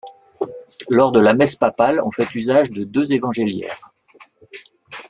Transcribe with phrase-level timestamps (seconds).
[0.89, 3.93] Lors de la Messe papale, on fait usage de deux évangéliaires.